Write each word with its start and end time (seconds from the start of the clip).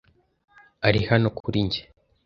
Ari 0.87 1.01
hano 1.09 1.27
kuri 1.37 1.59
njye. 1.65 1.81